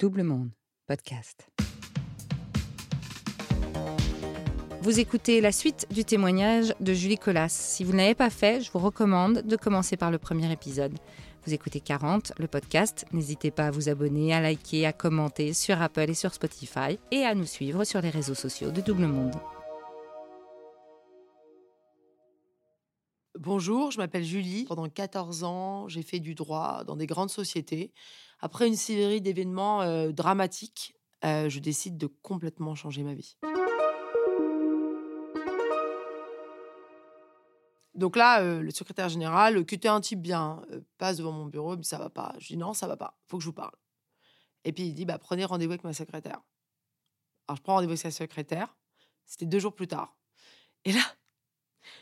[0.00, 0.48] Double Monde,
[0.86, 1.46] podcast.
[4.80, 7.50] Vous écoutez la suite du témoignage de Julie Collas.
[7.50, 10.94] Si vous ne l'avez pas fait, je vous recommande de commencer par le premier épisode.
[11.44, 13.04] Vous écoutez 40, le podcast.
[13.12, 17.24] N'hésitez pas à vous abonner, à liker, à commenter sur Apple et sur Spotify et
[17.26, 19.36] à nous suivre sur les réseaux sociaux de Double Monde.
[23.42, 24.66] Bonjour, je m'appelle Julie.
[24.66, 27.90] Pendant 14 ans, j'ai fait du droit dans des grandes sociétés.
[28.38, 30.94] Après une série d'événements euh, dramatiques,
[31.24, 33.38] euh, je décide de complètement changer ma vie.
[37.94, 40.60] Donc là, euh, le secrétaire général, qui était un type bien,
[40.98, 42.34] passe devant mon bureau, il dit ça va pas.
[42.40, 43.74] Je dis non, ça va pas, faut que je vous parle.
[44.64, 46.42] Et puis il dit bah, prenez rendez-vous avec ma secrétaire.
[47.48, 48.76] Alors je prends rendez-vous avec sa secrétaire,
[49.24, 50.14] c'était deux jours plus tard.
[50.84, 51.00] Et là,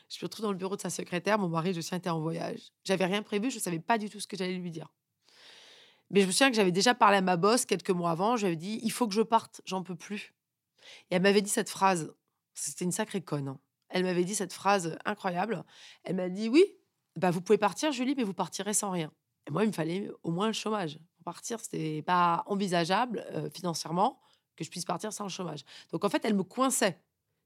[0.08, 2.20] je me retrouve dans le bureau de sa secrétaire, mon mari, je suis était en
[2.20, 2.72] voyage.
[2.84, 4.92] J'avais rien prévu, je ne savais pas du tout ce que j'allais lui dire.
[6.10, 8.42] Mais je me souviens que j'avais déjà parlé à ma boss quelques mois avant, je
[8.42, 10.34] lui avais dit il faut que je parte, j'en peux plus.
[11.10, 12.14] Et elle m'avait dit cette phrase,
[12.54, 13.48] c'était une sacrée conne.
[13.48, 13.60] hein.
[13.90, 15.64] Elle m'avait dit cette phrase incroyable.
[16.04, 16.64] Elle m'a dit oui,
[17.16, 19.12] bah vous pouvez partir, Julie, mais vous partirez sans rien.
[19.46, 20.98] Et moi, il me fallait au moins le chômage.
[21.16, 24.20] Pour partir, c'était pas envisageable euh, financièrement
[24.56, 25.64] que je puisse partir sans le chômage.
[25.90, 27.00] Donc en fait, elle me coinçait.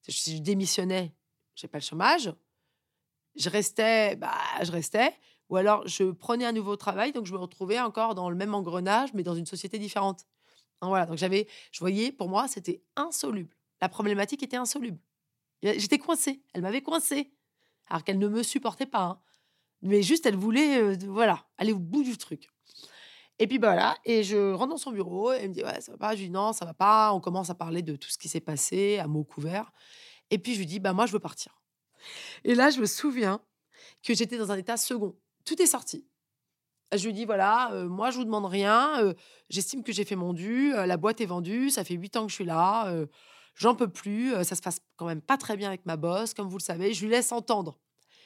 [0.09, 1.15] Je démissionnais,
[1.55, 2.33] j'ai pas le chômage.
[3.37, 5.15] Je restais, bah je restais.
[5.49, 8.55] Ou alors je prenais un nouveau travail, donc je me retrouvais encore dans le même
[8.55, 10.27] engrenage, mais dans une société différente.
[10.81, 13.55] Voilà, donc j'avais, je voyais, pour moi, c'était insoluble.
[13.81, 14.99] La problématique était insoluble.
[15.63, 16.43] J'étais coincée.
[16.55, 17.33] Elle m'avait coincée.
[17.89, 19.03] Alors qu'elle ne me supportait pas.
[19.05, 19.21] hein.
[19.83, 22.49] Mais juste, elle voulait, euh, voilà, aller au bout du truc.
[23.39, 25.93] Et puis voilà, et je rentre dans son bureau, et elle me dit ouais, ça
[25.93, 26.15] va pas.
[26.15, 27.13] Je lui dis non, ça va pas.
[27.13, 29.73] On commence à parler de tout ce qui s'est passé, à mots couverts.
[30.33, 31.63] Et puis je lui dis bah moi je veux partir.
[32.43, 33.41] Et là, je me souviens
[34.03, 35.15] que j'étais dans un état second.
[35.45, 36.09] Tout est sorti.
[36.93, 39.01] Je lui dis voilà, euh, moi je vous demande rien.
[39.03, 39.15] euh,
[39.51, 40.75] J'estime que j'ai fait mon dû.
[40.75, 41.71] euh, la boîte est vendue.
[41.71, 42.93] Ça fait huit ans que je suis là.
[43.55, 44.33] J'en peux plus.
[44.45, 46.93] Ça se passe quand même pas très bien avec ma boss, comme vous le savez.
[46.95, 47.79] Je lui laisse entendre.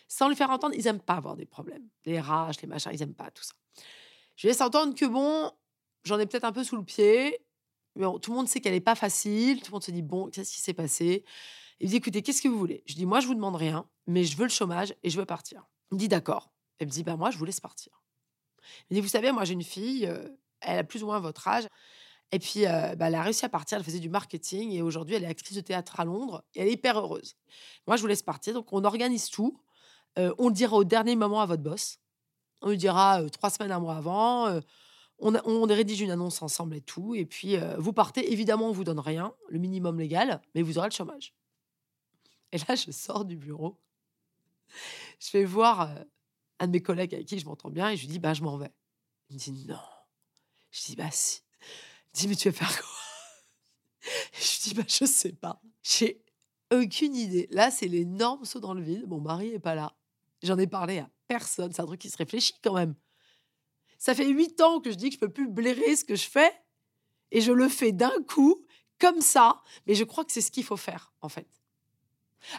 [0.08, 1.88] Sans lui faire entendre, ils aiment pas avoir des problèmes.
[2.04, 3.54] Les RH, les machins, ils aiment pas tout ça.
[4.36, 5.50] Je lui laisse entendre que bon,
[6.04, 7.40] j'en ai peut-être un peu sous le pied.
[7.96, 9.60] Tout le monde sait qu'elle est pas facile.
[9.62, 11.24] Tout le monde se dit bon, qu'est-ce qui s'est passé?
[11.80, 12.82] Il me dit écoutez, qu'est-ce que vous voulez?
[12.86, 15.26] Je dis moi, je vous demande rien, mais je veux le chômage et je veux
[15.26, 15.66] partir.
[15.90, 16.50] Il me dit d'accord.
[16.78, 18.02] Elle me dit bah moi, je vous laisse partir.
[18.90, 20.28] Il me dit vous savez, moi j'ai une fille, euh,
[20.60, 21.68] elle a plus ou moins votre âge.
[22.32, 25.14] Et puis, euh, bah, elle a réussi à partir, elle faisait du marketing et aujourd'hui,
[25.14, 27.36] elle est actrice de théâtre à Londres et elle est hyper heureuse.
[27.86, 28.54] Moi, je vous laisse partir.
[28.54, 29.60] Donc, on organise tout.
[30.18, 31.98] Euh, on le dira au dernier moment à votre boss.
[32.62, 34.60] On lui dira trois semaines, un mois avant.
[35.18, 37.14] On, on rédige une annonce ensemble et tout.
[37.14, 38.32] Et puis, vous partez.
[38.32, 41.35] Évidemment, on vous donne rien, le minimum légal, mais vous aurez le chômage.
[42.52, 43.80] Et là, je sors du bureau.
[45.20, 46.04] Je vais voir euh,
[46.58, 48.42] un de mes collègues avec qui je m'entends bien et je lui dis, bah, je
[48.42, 48.72] m'en vais.
[49.30, 49.78] Il me dit, non.
[50.70, 51.42] Je dis, bah, si.
[51.60, 51.66] Il
[52.10, 52.88] me dit, mais tu vas faire quoi?
[54.34, 55.60] Et Je dis, bah, je sais pas.
[55.82, 56.22] J'ai
[56.72, 57.48] aucune idée.
[57.50, 59.06] Là, c'est l'énorme saut dans le vide.
[59.06, 59.96] Mon mari est pas là.
[60.42, 61.72] J'en ai parlé à personne.
[61.72, 62.94] C'est un truc qui se réfléchit quand même.
[63.98, 66.28] Ça fait huit ans que je dis que je peux plus blairer ce que je
[66.28, 66.52] fais.
[67.32, 68.64] Et je le fais d'un coup,
[68.98, 69.62] comme ça.
[69.86, 71.48] Mais je crois que c'est ce qu'il faut faire, en fait.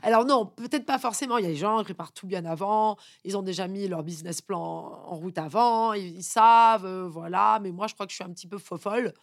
[0.04, 1.38] Alors non, peut-être pas forcément.
[1.38, 2.98] Il y a des gens qui préparent tout bien avant.
[3.24, 5.94] Ils ont déjà mis leur business plan en route avant.
[5.94, 7.60] Ils, savent, euh, voilà.
[7.62, 9.14] Mais moi, je crois que je suis un petit peu fofolle,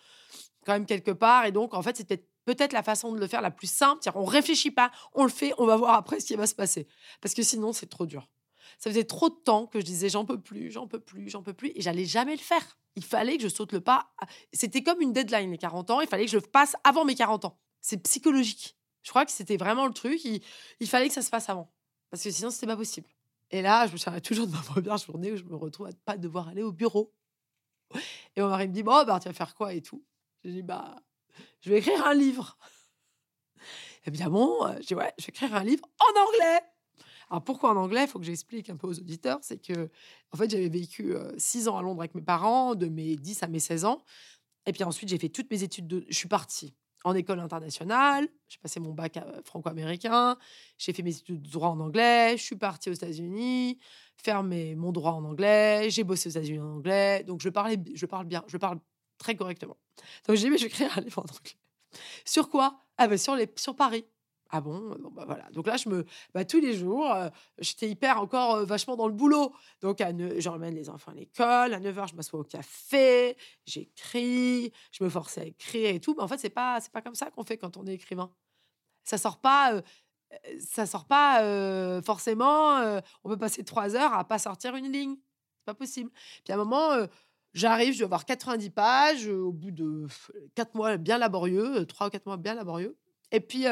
[0.64, 1.46] quand même, quelque part.
[1.46, 4.00] Et donc, en fait, c'est peut-être peut-être la façon de le faire la plus simple.
[4.02, 6.54] C'est-à-dire, on réfléchit pas, on le fait, on va voir après ce qui va se
[6.54, 6.86] passer.
[7.20, 8.28] Parce que sinon, c'est trop dur.
[8.78, 11.42] Ça faisait trop de temps que je disais j'en peux plus, j'en peux plus, j'en
[11.42, 11.72] peux plus.
[11.74, 12.78] Et j'allais jamais le faire.
[12.96, 14.12] Il fallait que je saute le pas.
[14.52, 16.00] C'était comme une deadline, les 40 ans.
[16.00, 17.58] Il fallait que je le passe avant mes 40 ans.
[17.80, 18.76] C'est psychologique.
[19.04, 20.24] Je crois que c'était vraiment le truc.
[20.24, 21.70] Il, fallait que ça se passe avant.
[22.10, 23.06] Parce que sinon, c'était pas possible.
[23.50, 25.90] Et là, je me souviens toujours de ma première journée où je me retrouve à
[25.90, 27.12] ne pas devoir aller au bureau.
[28.34, 30.02] Et mon mari me dit Bon, bah, tu vas faire quoi et tout?
[30.42, 30.96] Je dis Bah,
[31.60, 32.58] je vais écrire un livre.
[34.06, 36.60] Et bien, bon, euh, je dis Ouais, je vais écrire un livre en anglais.
[37.28, 38.04] Alors, pourquoi en anglais?
[38.04, 39.38] Il faut que j'explique un peu aux auditeurs.
[39.42, 39.90] C'est que,
[40.32, 43.42] en fait, j'avais vécu euh, six ans à Londres avec mes parents, de mes 10
[43.42, 44.02] à mes 16 ans.
[44.66, 45.86] Et puis ensuite, j'ai fait toutes mes études.
[45.86, 46.06] De...
[46.08, 46.74] Je suis partie
[47.04, 48.28] en école internationale.
[48.48, 50.36] J'ai passé mon bac euh, franco-américain.
[50.78, 52.34] J'ai fait mes études de droit en anglais.
[52.36, 53.78] Je suis partie aux États-Unis
[54.16, 55.88] faire mon droit en anglais.
[55.90, 57.24] J'ai bossé aux États-Unis en anglais.
[57.24, 58.42] Donc, je, parle bien.
[58.46, 58.78] Je parle
[59.18, 59.76] très correctement.
[60.26, 61.52] Donc, j'ai dit, mais je vais écrire un livre en anglais.
[62.24, 62.80] Sur quoi?
[62.96, 64.04] Ah, ben, sur, les, sur Paris.
[64.50, 65.50] Ah bon, bon bah voilà.
[65.50, 69.08] Donc là, je me, bah, tous les jours, euh, j'étais hyper encore euh, vachement dans
[69.08, 69.52] le boulot.
[69.80, 71.74] Donc, à ne- j'emmène les enfants à l'école.
[71.74, 73.36] À 9h, je m'assois au café.
[73.66, 74.72] J'écris.
[74.92, 76.14] Je me forçais à écrire et tout.
[76.16, 78.30] Mais en fait, c'est pas, pas comme ça qu'on fait quand on est écrivain.
[79.04, 79.74] Ça sort pas.
[79.74, 79.82] euh,
[80.34, 82.78] euh, ça sort pas euh, forcément.
[82.78, 85.16] euh, on peut passer trois heures à pas sortir une ligne.
[85.58, 86.10] C'est pas possible.
[86.44, 87.06] Puis à un moment, euh,
[87.54, 90.06] J'arrive, je dois avoir 90 pages au bout de
[90.56, 92.96] 4 mois bien laborieux, 3 ou 4 mois bien laborieux.
[93.30, 93.66] Et puis,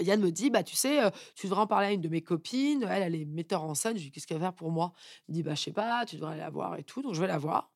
[0.00, 1.00] Yann me dit, bah, tu sais,
[1.34, 2.82] tu devrais en parler à une de mes copines.
[2.88, 3.96] Elle, elle est metteur en scène.
[3.96, 4.92] Je lui dis, qu'est-ce qu'elle va faire pour moi?
[5.28, 7.02] Il me dit, bah, je sais pas, tu devrais la voir et tout.
[7.02, 7.72] Donc, je vais la voir.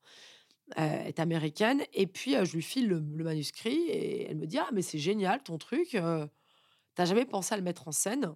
[0.77, 1.83] elle est américaine.
[1.95, 5.43] Et puis, je lui file le, manuscrit et elle me dit, ah, mais c'est génial
[5.43, 5.97] ton truc.
[6.95, 8.35] T'as jamais pensé à le mettre en scène?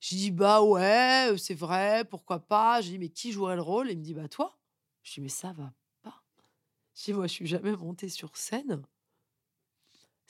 [0.00, 2.80] Je dis, bah ouais, c'est vrai, pourquoi pas?
[2.80, 3.88] Je dis, mais qui jouerait le rôle?
[3.88, 4.58] Et il me dit, bah toi.
[5.02, 5.72] Je dis, mais ça va
[6.02, 6.22] pas.
[6.96, 8.82] Je dis, moi, je suis jamais montée sur scène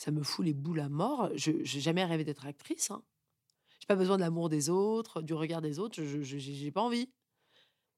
[0.03, 1.31] ça me fout les boules à mort.
[1.37, 2.91] Je n'ai jamais rêvé d'être actrice.
[2.91, 3.05] Hein.
[3.79, 6.03] J'ai pas besoin de l'amour des autres, du regard des autres.
[6.03, 7.09] Je n'ai pas envie.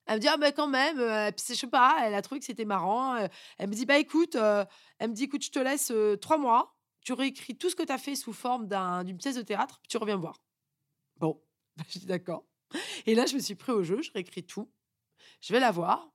[0.04, 2.44] Elle me dit, ah ben quand même, euh, je sais pas, elle a trouvé que
[2.44, 3.14] c'était marrant.
[3.14, 4.66] Euh, elle me dit, bah écoute, euh,
[4.98, 5.90] elle me dit, écoute, je te laisse
[6.20, 8.68] trois mois, tu réécris tout ce que tu as fait sous forme
[9.04, 10.42] d'une pièce de théâtre, puis tu reviens voir.
[11.16, 11.40] Bon,
[11.88, 12.44] je dis d'accord.
[13.06, 14.70] Et là, je me suis pris au jeu, je réécris tout.
[15.40, 16.12] Je vais la voir.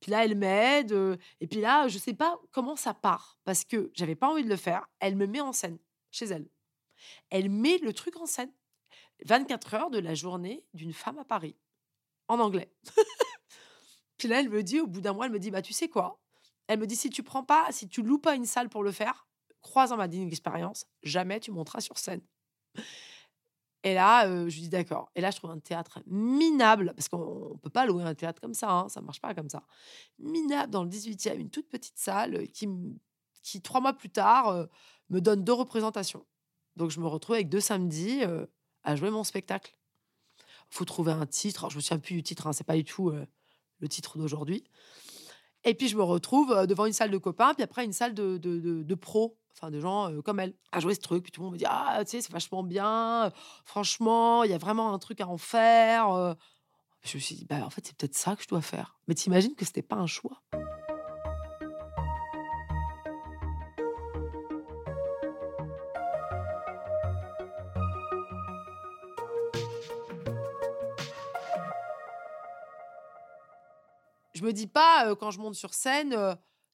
[0.00, 0.92] Puis là, elle m'aide.
[1.40, 4.48] et puis là, je sais pas comment ça part parce que j'avais pas envie de
[4.48, 4.88] le faire.
[5.00, 5.78] Elle me met en scène
[6.10, 6.48] chez elle.
[7.30, 8.52] Elle met le truc en scène.
[9.24, 11.56] 24 heures de la journée d'une femme à Paris
[12.28, 12.72] en anglais.
[14.18, 15.88] puis là, elle me dit, au bout d'un mois, elle me dit, bah tu sais
[15.88, 16.20] quoi?
[16.66, 18.92] Elle me dit, si tu prends pas, si tu loues pas une salle pour le
[18.92, 19.26] faire,
[19.60, 22.22] croise en ma digne expérience, jamais tu monteras sur scène.
[23.86, 25.12] Et là, je dis d'accord.
[25.14, 28.40] Et là, je trouve un théâtre minable, parce qu'on ne peut pas louer un théâtre
[28.40, 29.62] comme ça, hein, ça ne marche pas comme ça.
[30.18, 32.68] Minable dans le 18e, une toute petite salle qui,
[33.44, 34.66] qui trois mois plus tard,
[35.08, 36.26] me donne deux représentations.
[36.74, 38.22] Donc, je me retrouve avec deux samedis
[38.82, 39.78] à jouer mon spectacle.
[40.68, 41.70] Faut trouver un titre.
[41.70, 43.12] Je me souviens plus du titre, hein, c'est pas du tout
[43.78, 44.64] le titre d'aujourd'hui.
[45.62, 48.36] Et puis, je me retrouve devant une salle de copains, puis après, une salle de,
[48.36, 51.22] de, de, de pros enfin de gens comme elle, à jouer ce truc.
[51.22, 53.32] Puis tout le monde me dit Ah, tu sais, c'est vachement bien.
[53.64, 56.36] Franchement, il y a vraiment un truc à en faire.
[57.02, 58.98] Je me suis dit Bah, en fait, c'est peut-être ça que je dois faire.
[59.08, 60.42] Mais t'imagines que c'était pas un choix?
[74.34, 76.14] Je me dis pas, quand je monte sur scène,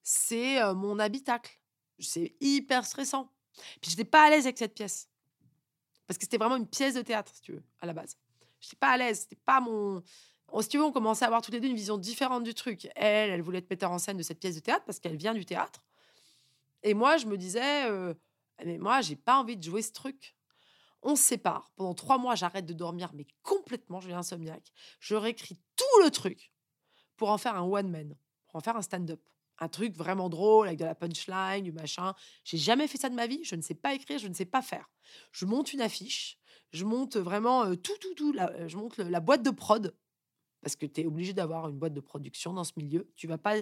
[0.02, 1.61] c'est mon habitacle
[2.04, 3.30] c'est hyper stressant.
[3.80, 5.08] Puis j'étais pas à l'aise avec cette pièce.
[6.06, 8.16] Parce que c'était vraiment une pièce de théâtre, si tu veux, à la base.
[8.60, 10.02] J'étais pas à l'aise, c'était pas mon.
[10.60, 12.88] Si tu veux, on commençait à avoir toutes les deux une vision différente du truc.
[12.94, 15.32] Elle, elle voulait être metteur en scène de cette pièce de théâtre parce qu'elle vient
[15.32, 15.82] du théâtre.
[16.82, 18.12] Et moi, je me disais, euh,
[18.64, 20.36] mais moi, j'ai pas envie de jouer ce truc.
[21.02, 21.72] On se sépare.
[21.76, 24.72] Pendant trois mois, j'arrête de dormir, mais complètement, je suis insomniaque.
[25.00, 26.52] Je réécris tout le truc
[27.16, 28.14] pour en faire un one-man,
[28.46, 29.20] pour en faire un stand-up
[29.62, 32.14] un truc vraiment drôle avec de la punchline, du machin.
[32.44, 33.40] J'ai jamais fait ça de ma vie.
[33.44, 34.90] Je ne sais pas écrire, je ne sais pas faire.
[35.30, 36.38] Je monte une affiche,
[36.70, 38.34] je monte vraiment tout, tout, tout.
[38.66, 39.94] je monte la boîte de prod
[40.62, 43.10] parce que tu es obligé d'avoir une boîte de production dans ce milieu.
[43.16, 43.56] Tu vas pas,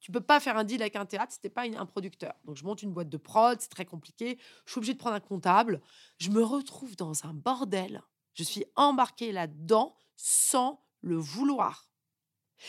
[0.00, 2.34] tu peux pas faire un deal avec un théâtre si t'es pas un producteur.
[2.44, 4.38] Donc je monte une boîte de prod, c'est très compliqué.
[4.64, 5.82] Je suis obligée de prendre un comptable.
[6.18, 8.02] Je me retrouve dans un bordel.
[8.34, 11.90] Je suis embarquée là-dedans sans le vouloir.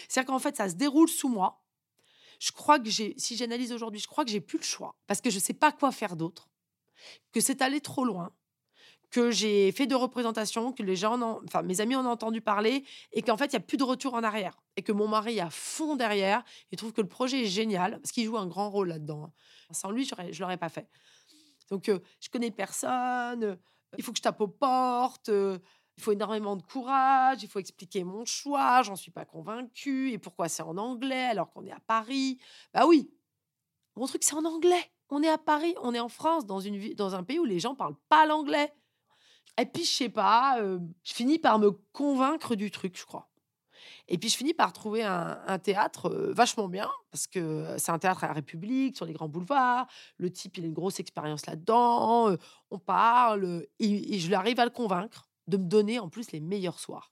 [0.10, 1.65] C'est-à-dire qu'en fait, ça se déroule sous moi
[2.40, 5.22] je crois que j'ai, si j'analyse aujourd'hui, je crois que j'ai plus le choix parce
[5.22, 6.50] que je ne sais pas quoi faire d'autre,
[7.32, 8.32] que c'est allé trop loin,
[9.12, 12.84] que j'ai fait de représentations, que les gens, enfin mes amis en ont entendu parler
[13.12, 15.38] et qu'en fait il y a plus de retour en arrière et que mon mari
[15.38, 18.48] est à fond derrière et trouve que le projet est génial parce qu'il joue un
[18.48, 19.26] grand rôle là-dedans.
[19.26, 19.74] Hein.
[19.74, 20.88] Sans lui, je ne l'aurais pas fait.
[21.70, 23.58] Donc euh, je connais personne,
[23.98, 25.30] il faut que je tape aux portes.
[25.30, 25.60] Euh,
[25.98, 30.18] il faut énormément de courage, il faut expliquer mon choix, j'en suis pas convaincue, et
[30.18, 32.38] pourquoi c'est en anglais alors qu'on est à Paris?
[32.74, 33.10] Bah oui,
[33.96, 34.92] mon truc c'est en anglais.
[35.10, 37.60] On est à Paris, on est en France, dans, une, dans un pays où les
[37.60, 38.74] gens parlent pas l'anglais.
[39.60, 43.30] Et puis, je sais pas, euh, je finis par me convaincre du truc, je crois.
[44.08, 48.00] Et puis, je finis par trouver un, théâtre euh, vachement bien, parce que c'est un
[48.00, 49.88] théâtre à la République, sur les grands boulevards.
[50.18, 52.32] Le type, il a une grosse expérience là-dedans.
[52.32, 52.38] Euh,
[52.72, 56.40] on parle, et, et je arrive à le convaincre de me donner en plus les
[56.40, 57.12] meilleurs soirs.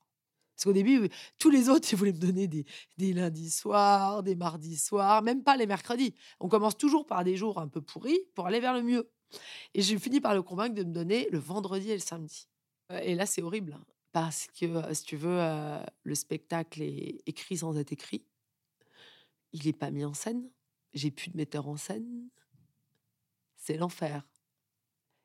[0.56, 1.10] Parce qu'au début,
[1.40, 2.66] tous les autres, ils voulaient me donner des,
[2.98, 6.13] des lundis soirs, des mardis soirs, même pas les mercredis.
[6.40, 9.10] On commence toujours par des jours un peu pourris pour aller vers le mieux.
[9.74, 12.48] Et j'ai fini par le convaincre de me donner le vendredi et le samedi.
[12.92, 13.74] Euh, et là, c'est horrible.
[13.74, 18.25] Hein, parce que, euh, si tu veux, euh, le spectacle est écrit sans être écrit.
[19.54, 20.50] Il n'est pas mis en scène.
[20.94, 22.30] J'ai plus de metteur en scène.
[23.56, 24.28] C'est l'enfer.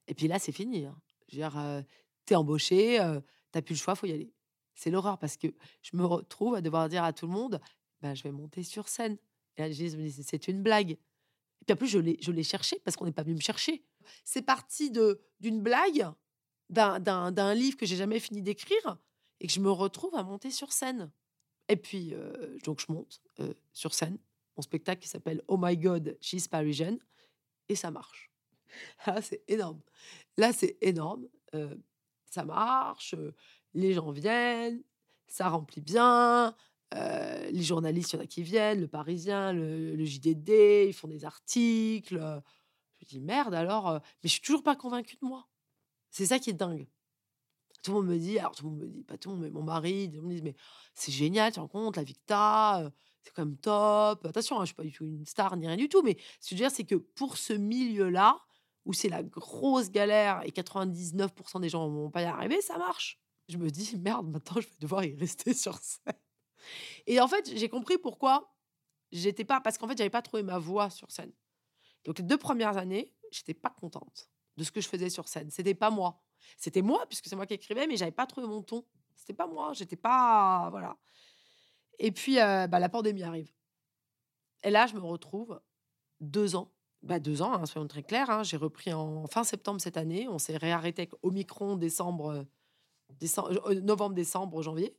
[0.06, 0.86] Et puis là, c'est fini.
[0.86, 0.98] Hein.
[1.28, 1.84] Je veux dire,
[2.28, 4.32] t'es embauché, tu t'as plus le choix, faut y aller.
[4.74, 5.48] C'est l'horreur parce que
[5.82, 7.60] je me retrouve à devoir dire à tout le monde,
[8.00, 9.16] ben, je vais monter sur scène.
[9.56, 10.92] Et là, je me dis, c'est une blague.
[10.92, 13.82] Et puis en plus, je l'ai cherché parce qu'on n'est pas venu me chercher.
[14.24, 14.90] C'est parti
[15.40, 16.06] d'une blague,
[16.70, 18.98] d'un livre que j'ai jamais fini d'écrire
[19.40, 21.10] et que je me retrouve à monter sur scène.
[21.68, 22.14] Et puis,
[22.64, 23.20] donc, je monte
[23.72, 24.18] sur scène.
[24.56, 26.98] mon spectacle qui s'appelle Oh My God, She's Parisian,
[27.68, 28.30] et ça marche.
[29.06, 29.80] Là, c'est énorme.
[30.36, 31.26] Là, c'est énorme.
[31.54, 31.74] Euh,
[32.30, 33.14] ça marche,
[33.74, 34.82] les gens viennent,
[35.26, 36.54] ça remplit bien.
[36.92, 41.08] les journalistes, il y en a qui viennent, le Parisien, le, le JDD, ils font
[41.08, 42.16] des articles.
[42.16, 45.48] Je me dis merde alors, mais je suis toujours pas convaincue de moi.
[46.10, 46.86] C'est ça qui est dingue.
[47.82, 49.44] Tout le monde me dit, alors tout le monde me dit, pas tout le monde,
[49.44, 50.56] mais mon mari, tout le monde me dit, mais
[50.94, 52.02] c'est génial, tu rends compte, la
[52.80, 52.90] euh,
[53.22, 54.24] c'est quand même top.
[54.26, 56.50] Attention, hein, je suis pas du tout une star ni rien du tout, mais ce
[56.50, 58.40] que je veux dire, c'est que pour ce milieu-là,
[58.88, 63.20] où c'est la grosse galère et 99% des gens vont pas y arriver, ça marche.
[63.48, 66.14] Je me dis, merde, maintenant je vais devoir y rester sur scène.
[67.06, 68.50] Et en fait, j'ai compris pourquoi
[69.12, 71.32] j'étais pas, parce qu'en fait, j'avais pas trouvé ma voix sur scène.
[72.04, 75.50] Donc les deux premières années, j'étais pas contente de ce que je faisais sur scène.
[75.50, 76.22] C'était pas moi.
[76.56, 78.86] C'était moi, puisque c'est moi qui écrivais, mais j'avais pas trouvé mon ton.
[79.14, 79.74] C'était pas moi.
[79.74, 80.68] J'étais pas.
[80.70, 80.96] Voilà.
[81.98, 83.52] Et puis, euh, bah, la pandémie arrive.
[84.62, 85.60] Et là, je me retrouve
[86.20, 86.72] deux ans.
[87.02, 88.28] Bah, deux ans, hein, soyons très clairs.
[88.30, 88.42] hein.
[88.42, 90.28] J'ai repris en fin septembre cette année.
[90.28, 92.42] On s'est réarrêté avec Omicron décembre, euh,
[93.20, 94.96] décembre, euh, novembre, décembre, janvier.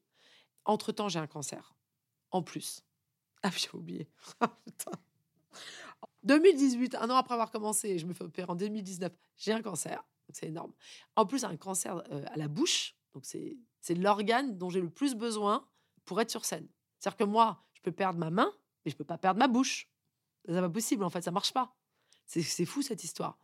[0.66, 1.76] Entre-temps, j'ai un cancer.
[2.32, 2.84] En plus.
[3.42, 4.10] Ah, j'ai oublié.
[4.42, 4.92] Ah, putain.
[6.24, 10.04] 2018, un an après avoir commencé, je me fais opérer en 2019, j'ai un cancer.
[10.34, 10.74] C'est énorme.
[11.16, 12.96] En plus, un cancer euh, à la bouche.
[13.14, 13.58] Donc c'est
[13.96, 15.66] l'organe dont j'ai le plus besoin
[16.04, 16.68] pour être sur scène.
[17.00, 18.52] C'est-à-dire que moi, je peux perdre ma main,
[18.84, 19.90] mais je peux pas perdre ma bouche.
[20.46, 21.74] C'est pas possible, en fait, ça marche pas.
[22.30, 23.38] C'est fou cette histoire.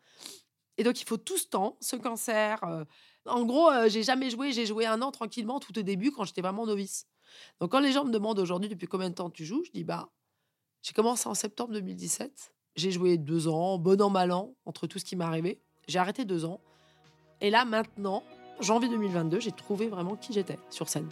[0.78, 2.64] Et donc, il faut tout ce temps, ce cancer.
[2.64, 2.86] euh,
[3.26, 4.52] en gros, euh, j'ai jamais joué.
[4.52, 7.08] J'ai joué un an tranquillement tout au début quand j'étais vraiment novice.
[7.60, 9.84] Donc, quand les gens me demandent aujourd'hui depuis combien de temps tu joues, je dis
[9.84, 10.10] bah,
[10.84, 12.54] j'ai commencé en septembre 2017.
[12.76, 15.60] J'ai joué deux ans, bon an, mal an, entre tout ce qui m'est arrivé.
[15.88, 16.60] J'ai arrêté deux ans.
[17.42, 18.24] Et là, maintenant,
[18.60, 21.10] janvier 2022, j'ai trouvé vraiment qui j'étais sur scène.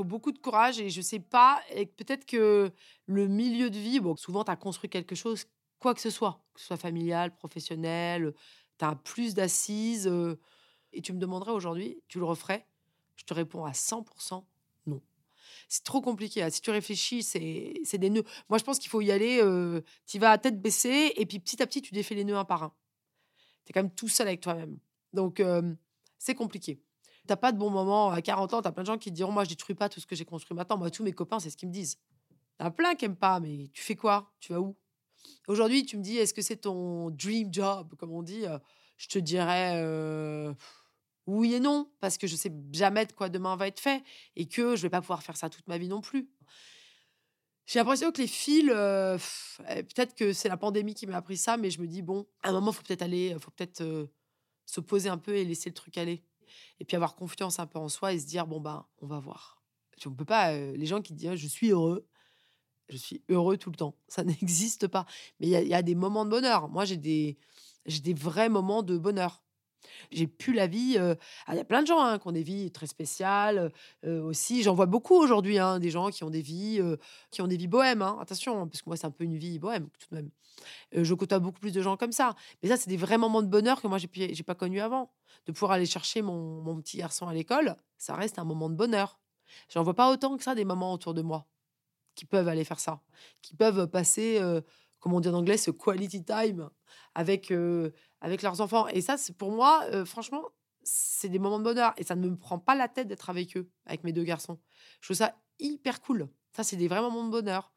[0.00, 2.72] Faut beaucoup de courage et je sais pas, et peut-être que
[3.06, 5.44] le milieu de vie, bon, souvent tu as construit quelque chose,
[5.78, 8.32] quoi que ce soit, que ce soit familial, professionnel,
[8.78, 10.06] tu as plus d'assises.
[10.08, 10.36] euh,
[10.92, 12.66] et tu me demanderais aujourd'hui, tu le referais?
[13.16, 14.44] Je te réponds à 100%
[14.86, 15.00] non.
[15.68, 16.42] C'est trop compliqué.
[16.42, 16.50] hein.
[16.50, 18.24] Si tu réfléchis, c'est des nœuds.
[18.48, 19.40] Moi, je pense qu'il faut y aller,
[20.06, 22.44] tu vas à tête baissée et puis petit à petit, tu défais les nœuds un
[22.44, 22.72] par un.
[23.64, 24.78] Tu es quand même tout seul avec toi-même.
[25.12, 25.74] Donc, euh,
[26.18, 26.80] c'est compliqué.
[27.30, 28.10] T'as pas de bons moments.
[28.10, 29.88] À 40 ans, tu as plein de gens qui te diront Moi, je détruis pas
[29.88, 30.76] tout ce que j'ai construit maintenant.
[30.76, 31.96] Moi, tous mes copains, c'est ce qu'ils me disent.
[32.58, 34.32] A plein qui aiment pas, mais tu fais quoi?
[34.40, 34.76] Tu vas où?
[35.46, 38.58] Aujourd'hui, tu me dis Est-ce que c'est ton dream job Comme on dit, euh,
[38.96, 40.52] je te dirais euh,
[41.28, 44.02] oui et non, parce que je sais jamais de quoi demain va être fait
[44.34, 46.28] et que je vais pas pouvoir faire ça toute ma vie non plus.
[47.64, 49.16] J'ai l'impression que les fils, euh,
[49.68, 52.26] euh, peut-être que c'est la pandémie qui m'a appris ça, mais je me dis bon,
[52.42, 54.08] à un moment, faut peut-être aller, faut peut-être
[54.66, 56.24] se poser un peu et laisser le truc aller.
[56.80, 59.18] Et puis avoir confiance un peu en soi et se dire bon ben, on va
[59.18, 59.62] voir.
[60.06, 60.52] On peut pas.
[60.52, 62.06] euh, les gens qui disent je suis heureux,
[62.88, 63.96] je suis heureux tout le temps.
[64.08, 65.06] Ça n'existe pas.
[65.38, 66.68] Mais il y, y a des moments de bonheur.
[66.68, 67.38] Moi, j'ai des,
[67.86, 69.42] j'ai des vrais moments de bonheur.
[70.10, 70.96] J'ai pu la vie.
[70.98, 71.14] ah,
[71.52, 73.72] Il y a plein de gens hein, qui ont des vies très spéciales
[74.04, 74.62] aussi.
[74.62, 76.80] J'en vois beaucoup aujourd'hui, hein, des gens qui ont des vies,
[77.30, 78.02] qui ont des vies bohèmes.
[78.02, 78.18] hein.
[78.20, 80.30] Attention, parce que moi, c'est un peu une vie bohème tout de même.
[80.92, 82.34] Je côtoie beaucoup plus de gens comme ça.
[82.62, 85.12] Mais ça, c'est des vrais moments de bonheur que moi, j'ai j'ai pas connu avant.
[85.46, 89.18] De pouvoir aller chercher mon, petit garçon à l'école, ça reste un moment de bonheur.
[89.68, 91.46] J'en vois pas autant que ça des mamans autour de moi
[92.14, 93.00] qui peuvent aller faire ça,
[93.40, 94.60] qui peuvent passer, euh,
[94.98, 96.68] comme on dit en anglais, ce quality time
[97.14, 97.50] avec,
[98.20, 98.86] avec leurs enfants.
[98.88, 100.44] Et ça, c'est pour moi, euh, franchement,
[100.82, 101.92] c'est des moments de bonheur.
[101.96, 104.58] Et ça ne me prend pas la tête d'être avec eux, avec mes deux garçons.
[105.00, 106.28] Je trouve ça hyper cool.
[106.52, 107.72] Ça, c'est des vrais moments de bonheur.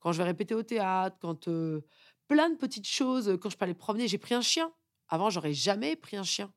[0.00, 1.86] Quand je vais répéter au théâtre, quand euh,
[2.28, 4.72] plein de petites choses, quand je peux aller promener, j'ai pris un chien.
[5.08, 6.52] Avant, j'aurais jamais pris un chien.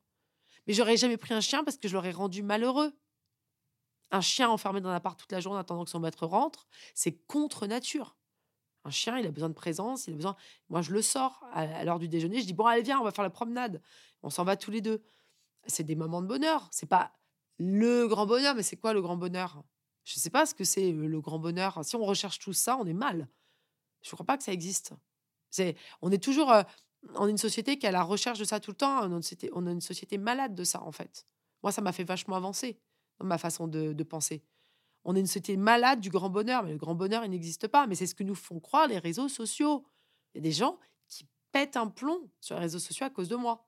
[0.66, 2.92] Mais j'aurais jamais pris un chien parce que je l'aurais rendu malheureux.
[4.10, 7.24] Un chien enfermé dans un appart toute la journée attendant que son maître rentre, c'est
[7.26, 8.16] contre nature.
[8.84, 10.36] Un chien, il a besoin de présence, il a besoin.
[10.68, 12.40] Moi, je le sors à, l'heure du déjeuner.
[12.40, 13.82] Je dis bon, allez viens, on va faire la promenade.
[14.22, 15.02] On s'en va tous les deux.
[15.66, 16.68] C'est des moments de bonheur.
[16.70, 17.12] C'est pas
[17.58, 19.62] le grand bonheur, mais c'est quoi le grand bonheur?
[20.04, 21.84] Je sais pas ce que c'est le grand bonheur.
[21.84, 23.28] Si on recherche tout ça, on est mal.
[24.02, 24.94] Je crois pas que ça existe.
[26.00, 26.62] On est toujours, euh,
[27.16, 29.06] on est une société qui est à la recherche de ça tout le temps.
[29.06, 31.26] On a une société, malade de ça en fait.
[31.62, 32.80] Moi, ça m'a fait vachement avancer
[33.18, 34.42] dans ma façon de penser.
[35.04, 37.86] On est une société malade du grand bonheur, mais le grand bonheur, il n'existe pas.
[37.86, 39.84] Mais c'est ce que nous font croire les réseaux sociaux.
[40.34, 40.78] Il y a des gens
[41.08, 43.66] qui pètent un plomb sur les réseaux sociaux à cause de moi.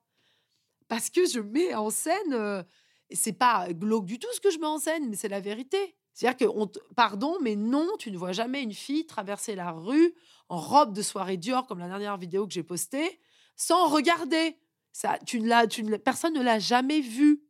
[0.87, 2.63] Parce que je mets en scène, euh,
[3.11, 5.95] c'est pas glauque du tout ce que je mets en scène, mais c'est la vérité.
[6.13, 10.13] C'est-à-dire que, on pardon, mais non, tu ne vois jamais une fille traverser la rue
[10.49, 13.19] en robe de soirée Dior, comme la dernière vidéo que j'ai postée,
[13.55, 14.57] sans regarder.
[14.91, 17.43] Ça, tu ne l'as, tu ne, personne ne l'a jamais vu.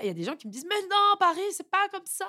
[0.00, 2.26] Il y a des gens qui me disent Mais non, Paris, c'est pas comme ça.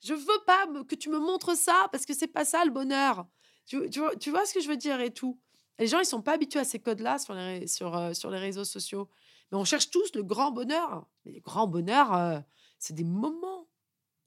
[0.00, 3.26] Je veux pas que tu me montres ça parce que c'est pas ça le bonheur.
[3.66, 5.40] Tu, tu, vois, ce que je veux dire et tout?
[5.78, 8.38] les gens, ils sont pas habitués à ces codes-là sur les, sur, euh, sur les
[8.38, 9.08] réseaux sociaux.
[9.50, 11.06] Mais on cherche tous le grand bonheur.
[11.24, 12.40] Mais le grand bonheur, euh,
[12.78, 13.68] c'est des moments,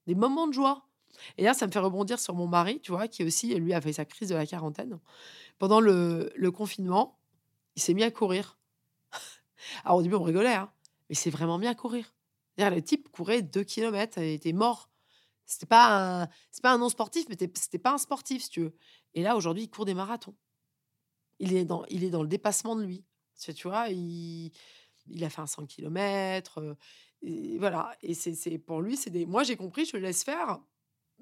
[0.05, 0.85] des moments de joie.
[1.37, 3.81] Et là, ça me fait rebondir sur mon mari, tu vois, qui aussi, lui, a
[3.81, 4.99] fait sa crise de la quarantaine.
[5.57, 7.19] Pendant le, le confinement,
[7.75, 8.57] il s'est mis à courir.
[9.83, 10.71] Alors au début, on rigolait, hein,
[11.09, 12.13] mais c'est vraiment mis à courir.
[12.57, 14.89] Le type courait 2 km, il était mort.
[15.49, 18.75] C'était pas c'est pas un non sportif, mais c'était pas un sportif, si tu veux.
[19.15, 20.35] Et là, aujourd'hui, il court des marathons.
[21.39, 23.03] Il est dans, il est dans le dépassement de lui.
[23.39, 24.51] Tu vois, il,
[25.07, 26.77] il a fait un 100 km.
[27.23, 27.95] et voilà.
[28.01, 29.25] Et c'est, pour lui, c'est des.
[29.25, 30.59] Moi, j'ai compris, je le laisse faire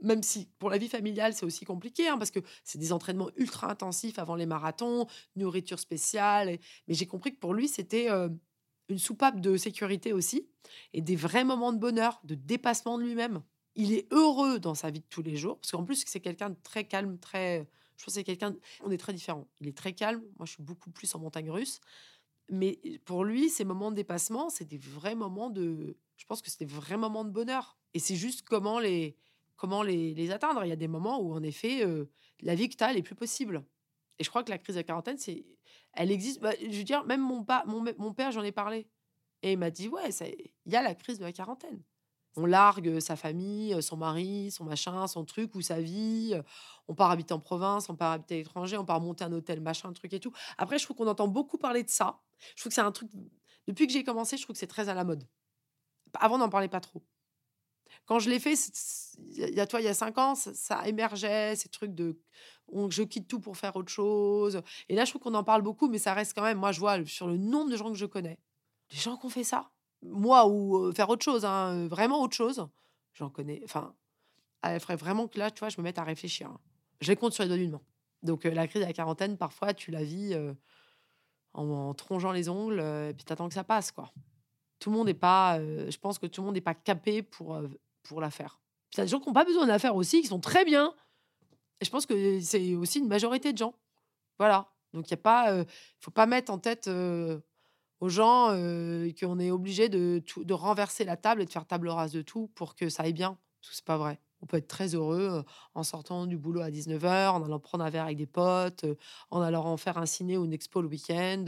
[0.03, 3.31] même si pour la vie familiale, c'est aussi compliqué, hein, parce que c'est des entraînements
[3.35, 6.59] ultra intensifs avant les marathons, nourriture spéciale.
[6.87, 8.07] Mais j'ai compris que pour lui, c'était
[8.89, 10.47] une soupape de sécurité aussi,
[10.93, 13.41] et des vrais moments de bonheur, de dépassement de lui-même.
[13.77, 16.49] Il est heureux dans sa vie de tous les jours, parce qu'en plus, c'est quelqu'un
[16.49, 17.69] de très calme, très...
[17.95, 18.55] Je pense que c'est quelqu'un...
[18.83, 19.47] On est très différents.
[19.61, 21.79] Il est très calme, moi je suis beaucoup plus en montagne russe.
[22.49, 25.95] Mais pour lui, ces moments de dépassement, c'est des vrais moments de...
[26.17, 27.77] Je pense que c'est des vrais moments de bonheur.
[27.93, 29.15] Et c'est juste comment les
[29.57, 30.63] comment les, atteindre.
[30.63, 31.83] Il y a des moments où, en effet,
[32.41, 33.65] la vie que tu as, elle est plus possible.
[34.19, 35.45] Et je crois que la crise de la quarantaine, c'est,
[35.93, 36.39] elle existe.
[36.39, 37.45] Bah, je veux dire, même mon,
[37.97, 38.87] mon, père, j'en ai parlé.
[39.43, 40.09] Et il m'a dit, ouais,
[40.65, 41.81] il y a la crise de la quarantaine.
[42.35, 46.39] On largue sa famille, son mari, son machin, son truc ou sa vie.
[46.87, 49.61] On part habiter en province, on part habiter à l'étranger, on part monter un hôtel,
[49.61, 50.31] machin, truc et tout.
[50.57, 52.19] Après, je trouve qu'on entend beaucoup parler de ça.
[52.55, 53.09] Je trouve que c'est un truc.
[53.67, 55.27] Depuis que j'ai commencé, je trouve que c'est très à la mode.
[56.13, 57.03] Avant, on n'en parlait pas trop.
[58.05, 58.53] Quand je l'ai fait,
[59.31, 62.19] il y a toi, il y a cinq ans, ça, émergeait, ces trucs de
[62.89, 64.61] je quitte tout pour faire autre chose.
[64.89, 66.57] Et là, je trouve qu'on en parle beaucoup, mais ça reste quand même.
[66.57, 68.39] Moi, je vois sur le nombre de gens que je connais,
[68.91, 69.71] des gens qui ont fait ça.
[70.01, 72.67] Moi, ou faire autre chose, hein, vraiment autre chose,
[73.13, 73.61] j'en connais.
[73.63, 73.95] Enfin,
[74.61, 76.47] ah, il faudrait vraiment que là, tu vois, je me mette à réfléchir.
[76.47, 76.59] Hein.
[77.01, 77.81] Je les compte sur les doigts d'une main.
[78.23, 80.35] Donc, la crise de la quarantaine, parfois, tu la vis
[81.53, 84.11] en, trongeant les ongles, et puis attends que ça passe, quoi.
[84.79, 85.59] Tout le monde n'est pas.
[85.59, 87.59] je pense que tout le monde n'est pas capé pour
[88.07, 88.59] pour la faire.
[88.93, 90.39] Il y a des gens qui n'ont pas besoin de la faire aussi, qui sont
[90.39, 90.93] très bien.
[91.79, 93.75] Et je pense que c'est aussi une majorité de gens.
[94.39, 94.67] Voilà.
[94.93, 95.65] Donc, il ne pas, euh,
[95.99, 96.87] faut pas mettre en tête
[97.99, 100.21] aux gens euh, qu'on est obligé de,
[100.53, 103.37] renverser la table et de faire table rase de tout pour que ça aille bien.
[103.61, 104.19] Que c'est pas vrai.
[104.41, 107.89] On peut être très heureux en sortant du boulot à 19h, en allant prendre un
[107.89, 108.85] verre avec des potes,
[109.31, 111.45] en allant en faire un ciné ou une expo le week-end,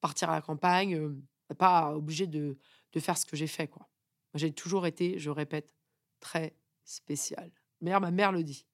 [0.00, 1.14] partir à la campagne.
[1.58, 2.56] pas obligé de,
[2.98, 3.88] faire ce que j'ai fait, quoi.
[4.34, 5.70] J'ai toujours été, je répète,
[6.18, 7.50] très spécial.
[7.80, 8.66] Mère, ma mère le dit.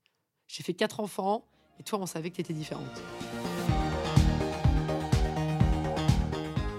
[0.46, 1.46] J'ai fait quatre enfants
[1.78, 3.02] et toi, on savait que tu étais différente.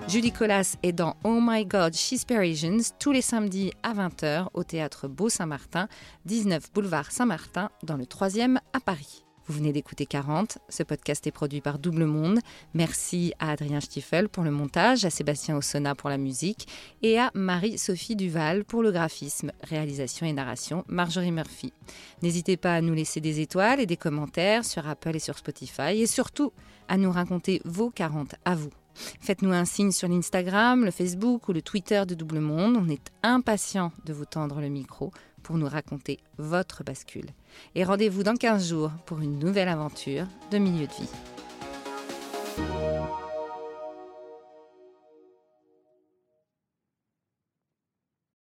[0.07, 4.63] Julie Collas est dans Oh My God, She's Parisians tous les samedis à 20h au
[4.63, 5.87] théâtre Beau-Saint-Martin,
[6.25, 9.25] 19 boulevard Saint-Martin, dans le 3e à Paris.
[9.47, 10.59] Vous venez d'écouter 40.
[10.69, 12.39] Ce podcast est produit par Double Monde.
[12.75, 16.67] Merci à Adrien Stiefel pour le montage, à Sébastien Ossona pour la musique
[17.01, 21.73] et à Marie-Sophie Duval pour le graphisme, réalisation et narration, Marjorie Murphy.
[22.21, 25.99] N'hésitez pas à nous laisser des étoiles et des commentaires sur Apple et sur Spotify
[26.01, 26.51] et surtout
[26.87, 28.71] à nous raconter vos 40 à vous.
[29.19, 32.77] Faites-nous un signe sur l'Instagram, le Facebook ou le Twitter de Double Monde.
[32.77, 35.11] On est impatient de vous tendre le micro
[35.43, 37.29] pour nous raconter votre bascule.
[37.75, 41.09] Et rendez-vous dans 15 jours pour une nouvelle aventure de milieu de vie.